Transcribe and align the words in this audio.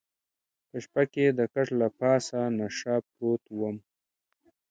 په 0.69 0.77
شپه 0.83 1.03
کې 1.13 1.25
د 1.37 1.39
کټ 1.53 1.67
له 1.81 1.87
پاسه 1.99 2.39
نشه 2.57 2.95
پروت 3.09 3.43
وم. 3.59 3.77